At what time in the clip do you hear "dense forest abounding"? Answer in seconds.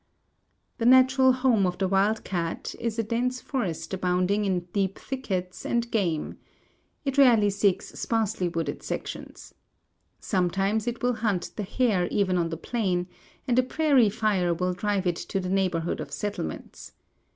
3.03-4.45